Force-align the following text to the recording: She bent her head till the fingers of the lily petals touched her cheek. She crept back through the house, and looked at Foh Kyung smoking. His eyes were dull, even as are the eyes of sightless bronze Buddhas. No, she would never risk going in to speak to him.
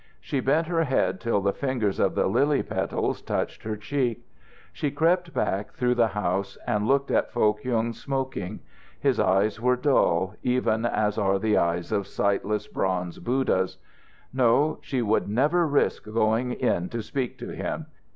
She 0.19 0.39
bent 0.39 0.65
her 0.65 0.83
head 0.85 1.21
till 1.21 1.41
the 1.41 1.53
fingers 1.53 1.99
of 1.99 2.15
the 2.15 2.25
lily 2.25 2.63
petals 2.63 3.21
touched 3.21 3.61
her 3.61 3.77
cheek. 3.77 4.27
She 4.73 4.89
crept 4.89 5.31
back 5.31 5.73
through 5.73 5.93
the 5.93 6.07
house, 6.07 6.57
and 6.65 6.87
looked 6.87 7.11
at 7.11 7.31
Foh 7.31 7.53
Kyung 7.53 7.93
smoking. 7.93 8.61
His 8.99 9.19
eyes 9.19 9.61
were 9.61 9.75
dull, 9.75 10.33
even 10.41 10.87
as 10.87 11.19
are 11.19 11.37
the 11.37 11.55
eyes 11.55 11.91
of 11.91 12.07
sightless 12.07 12.65
bronze 12.67 13.19
Buddhas. 13.19 13.77
No, 14.33 14.79
she 14.81 15.03
would 15.03 15.29
never 15.29 15.67
risk 15.67 16.05
going 16.11 16.53
in 16.53 16.89
to 16.89 17.03
speak 17.03 17.37
to 17.37 17.49
him. 17.49 17.85